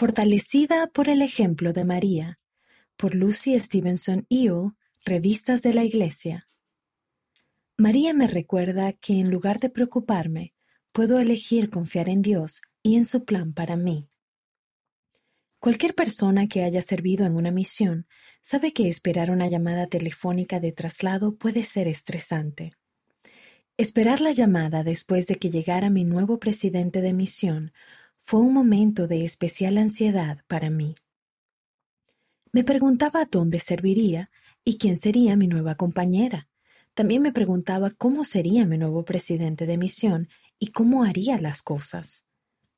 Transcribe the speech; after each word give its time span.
Fortalecida 0.00 0.86
por 0.86 1.10
el 1.10 1.20
ejemplo 1.20 1.74
de 1.74 1.84
María, 1.84 2.38
por 2.96 3.14
Lucy 3.14 3.60
Stevenson 3.60 4.24
Ewell, 4.30 4.70
Revistas 5.04 5.60
de 5.60 5.74
la 5.74 5.84
Iglesia. 5.84 6.48
María 7.76 8.14
me 8.14 8.26
recuerda 8.26 8.94
que 8.94 9.20
en 9.20 9.30
lugar 9.30 9.60
de 9.60 9.68
preocuparme, 9.68 10.54
puedo 10.90 11.18
elegir 11.18 11.68
confiar 11.68 12.08
en 12.08 12.22
Dios 12.22 12.62
y 12.82 12.96
en 12.96 13.04
su 13.04 13.26
plan 13.26 13.52
para 13.52 13.76
mí. 13.76 14.08
Cualquier 15.58 15.94
persona 15.94 16.48
que 16.48 16.64
haya 16.64 16.80
servido 16.80 17.26
en 17.26 17.36
una 17.36 17.50
misión 17.50 18.06
sabe 18.40 18.72
que 18.72 18.88
esperar 18.88 19.30
una 19.30 19.48
llamada 19.48 19.86
telefónica 19.86 20.60
de 20.60 20.72
traslado 20.72 21.36
puede 21.36 21.62
ser 21.62 21.88
estresante. 21.88 22.72
Esperar 23.76 24.22
la 24.22 24.32
llamada 24.32 24.82
después 24.82 25.26
de 25.26 25.34
que 25.34 25.50
llegara 25.50 25.90
mi 25.90 26.04
nuevo 26.04 26.38
presidente 26.38 27.02
de 27.02 27.12
misión 27.12 27.74
fue 28.30 28.42
un 28.42 28.54
momento 28.54 29.08
de 29.08 29.24
especial 29.24 29.76
ansiedad 29.76 30.44
para 30.46 30.70
mí. 30.70 30.94
Me 32.52 32.62
preguntaba 32.62 33.24
dónde 33.28 33.58
serviría 33.58 34.30
y 34.64 34.78
quién 34.78 34.96
sería 34.96 35.34
mi 35.34 35.48
nueva 35.48 35.74
compañera. 35.74 36.48
También 36.94 37.22
me 37.22 37.32
preguntaba 37.32 37.90
cómo 37.90 38.22
sería 38.22 38.66
mi 38.66 38.78
nuevo 38.78 39.04
presidente 39.04 39.66
de 39.66 39.76
misión 39.76 40.28
y 40.60 40.68
cómo 40.68 41.02
haría 41.02 41.40
las 41.40 41.60
cosas. 41.60 42.24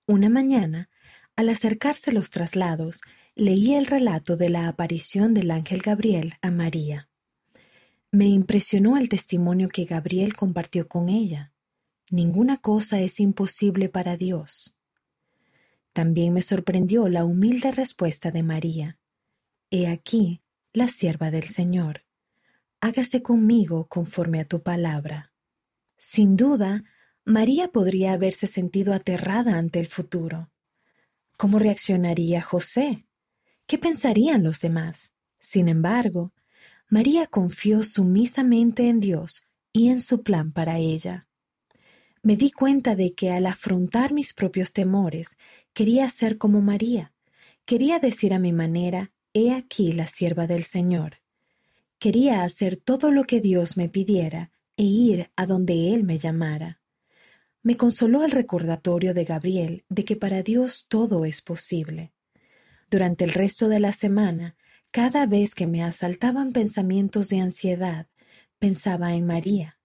Una 0.06 0.30
mañana, 0.30 0.88
al 1.36 1.50
acercarse 1.50 2.12
los 2.12 2.30
traslados, 2.30 3.02
leí 3.34 3.74
el 3.74 3.84
relato 3.84 4.38
de 4.38 4.48
la 4.48 4.68
aparición 4.68 5.34
del 5.34 5.50
ángel 5.50 5.82
Gabriel 5.82 6.32
a 6.40 6.50
María. 6.50 7.10
Me 8.10 8.24
impresionó 8.24 8.96
el 8.96 9.10
testimonio 9.10 9.68
que 9.68 9.84
Gabriel 9.84 10.34
compartió 10.34 10.88
con 10.88 11.10
ella. 11.10 11.52
Ninguna 12.08 12.56
cosa 12.56 13.02
es 13.02 13.20
imposible 13.20 13.90
para 13.90 14.16
Dios. 14.16 14.74
También 15.92 16.32
me 16.32 16.42
sorprendió 16.42 17.08
la 17.08 17.24
humilde 17.24 17.70
respuesta 17.70 18.30
de 18.30 18.42
María. 18.42 18.98
He 19.70 19.86
aquí 19.88 20.42
la 20.72 20.88
sierva 20.88 21.30
del 21.30 21.48
Señor. 21.48 22.04
Hágase 22.80 23.22
conmigo 23.22 23.86
conforme 23.88 24.40
a 24.40 24.44
tu 24.44 24.62
palabra. 24.62 25.32
Sin 25.98 26.36
duda, 26.36 26.84
María 27.24 27.68
podría 27.68 28.14
haberse 28.14 28.46
sentido 28.46 28.94
aterrada 28.94 29.58
ante 29.58 29.80
el 29.80 29.86
futuro. 29.86 30.50
¿Cómo 31.36 31.58
reaccionaría 31.58 32.42
José? 32.42 33.06
¿Qué 33.66 33.78
pensarían 33.78 34.42
los 34.42 34.60
demás? 34.60 35.12
Sin 35.38 35.68
embargo, 35.68 36.32
María 36.88 37.26
confió 37.26 37.82
sumisamente 37.82 38.88
en 38.88 39.00
Dios 39.00 39.42
y 39.72 39.90
en 39.90 40.00
su 40.00 40.22
plan 40.22 40.52
para 40.52 40.78
ella 40.78 41.28
me 42.22 42.36
di 42.36 42.52
cuenta 42.52 42.94
de 42.94 43.14
que 43.14 43.30
al 43.32 43.46
afrontar 43.46 44.12
mis 44.12 44.32
propios 44.32 44.72
temores 44.72 45.38
quería 45.72 46.08
ser 46.08 46.38
como 46.38 46.60
María. 46.60 47.12
Quería 47.64 47.98
decir 47.98 48.32
a 48.32 48.38
mi 48.38 48.52
manera, 48.52 49.10
He 49.34 49.52
aquí 49.52 49.92
la 49.92 50.08
sierva 50.08 50.46
del 50.46 50.64
Señor. 50.64 51.22
Quería 51.98 52.42
hacer 52.42 52.76
todo 52.76 53.10
lo 53.10 53.24
que 53.24 53.40
Dios 53.40 53.78
me 53.78 53.88
pidiera 53.88 54.50
e 54.76 54.84
ir 54.84 55.30
a 55.36 55.46
donde 55.46 55.94
Él 55.94 56.04
me 56.04 56.18
llamara. 56.18 56.80
Me 57.62 57.76
consoló 57.76 58.24
el 58.24 58.30
recordatorio 58.30 59.14
de 59.14 59.24
Gabriel 59.24 59.84
de 59.88 60.04
que 60.04 60.16
para 60.16 60.42
Dios 60.42 60.86
todo 60.88 61.24
es 61.24 61.40
posible. 61.40 62.12
Durante 62.90 63.24
el 63.24 63.32
resto 63.32 63.68
de 63.68 63.80
la 63.80 63.92
semana, 63.92 64.54
cada 64.90 65.24
vez 65.26 65.54
que 65.54 65.66
me 65.66 65.82
asaltaban 65.82 66.52
pensamientos 66.52 67.30
de 67.30 67.40
ansiedad, 67.40 68.06
pensaba 68.58 69.14
en 69.14 69.24
María 69.24 69.78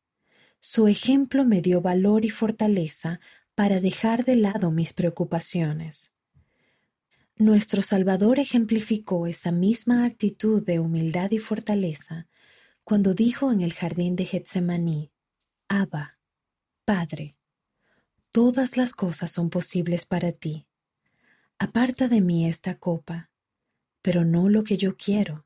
su 0.59 0.88
ejemplo 0.88 1.45
me 1.45 1.61
dio 1.61 1.81
valor 1.81 2.25
y 2.25 2.30
fortaleza 2.30 3.19
para 3.55 3.80
dejar 3.80 4.25
de 4.25 4.36
lado 4.36 4.72
mis 4.72 4.94
preocupaciones. 4.94 6.13
Nuestro 7.38 7.81
Salvador 7.81 8.39
ejemplificó 8.39 9.28
esa 9.28 9.52
misma 9.52 10.05
actitud 10.05 10.63
de 10.63 10.80
humildad 10.80 11.31
y 11.31 11.39
fortaleza 11.39 12.28
cuando 12.83 13.13
dijo 13.13 13.52
en 13.52 13.61
el 13.61 13.73
jardín 13.73 14.16
de 14.16 14.25
Getsemaní, 14.25 15.12
Abba, 15.68 16.18
Padre, 16.85 17.35
todas 18.31 18.78
las 18.78 18.94
cosas 18.94 19.31
son 19.31 19.50
posibles 19.50 20.06
para 20.06 20.31
ti. 20.31 20.66
Aparta 21.59 22.07
de 22.07 22.22
mí 22.22 22.47
esta 22.47 22.78
copa, 22.79 23.29
pero 24.01 24.24
no 24.24 24.50
lo 24.50 24.63
que 24.63 24.78
yo 24.78 24.95
quiero, 24.95 25.45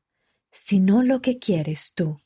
sino 0.50 1.02
lo 1.02 1.20
que 1.20 1.38
quieres 1.38 1.94
tú. 1.94 2.20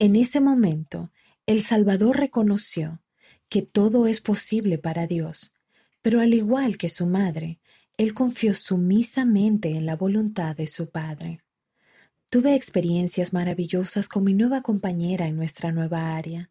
En 0.00 0.16
ese 0.16 0.40
momento, 0.40 1.12
el 1.46 1.62
Salvador 1.62 2.18
reconoció 2.18 3.00
que 3.48 3.62
todo 3.62 4.06
es 4.06 4.20
posible 4.20 4.76
para 4.76 5.06
Dios, 5.06 5.54
pero 6.02 6.20
al 6.20 6.34
igual 6.34 6.78
que 6.78 6.88
su 6.88 7.06
madre, 7.06 7.60
él 7.96 8.12
confió 8.12 8.54
sumisamente 8.54 9.70
en 9.70 9.86
la 9.86 9.94
voluntad 9.94 10.56
de 10.56 10.66
su 10.66 10.90
Padre. 10.90 11.42
Tuve 12.28 12.56
experiencias 12.56 13.32
maravillosas 13.32 14.08
con 14.08 14.24
mi 14.24 14.34
nueva 14.34 14.62
compañera 14.62 15.28
en 15.28 15.36
nuestra 15.36 15.70
nueva 15.70 16.16
área. 16.16 16.50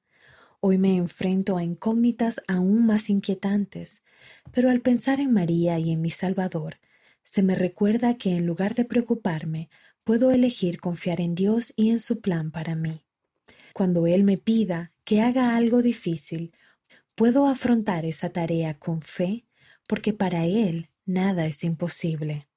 Hoy 0.62 0.78
me 0.78 0.96
enfrento 0.96 1.58
a 1.58 1.64
incógnitas 1.64 2.40
aún 2.48 2.86
más 2.86 3.10
inquietantes, 3.10 4.06
pero 4.54 4.70
al 4.70 4.80
pensar 4.80 5.20
en 5.20 5.34
María 5.34 5.78
y 5.80 5.92
en 5.92 6.02
mi 6.02 6.12
Salvador, 6.12 6.78
se 7.24 7.44
me 7.44 7.56
recuerda 7.56 8.18
que 8.18 8.38
en 8.38 8.46
lugar 8.46 8.74
de 8.74 8.86
preocuparme, 8.86 9.70
puedo 10.06 10.32
elegir 10.32 10.80
confiar 10.80 11.20
en 11.20 11.36
Dios 11.36 11.74
y 11.76 11.90
en 11.90 12.00
su 12.00 12.22
plan 12.22 12.52
para 12.52 12.76
mí. 12.76 13.03
Cuando 13.74 14.06
Él 14.08 14.24
me 14.24 14.38
pida 14.38 14.94
que 15.04 15.22
haga 15.22 15.56
algo 15.56 15.82
difícil, 15.82 16.54
puedo 17.16 17.48
afrontar 17.48 18.06
esa 18.06 18.30
tarea 18.30 18.78
con 18.78 19.02
fe 19.02 19.46
porque 19.88 20.14
para 20.14 20.46
Él 20.46 20.90
nada 21.06 21.46
es 21.48 21.64
imposible. 21.64 22.48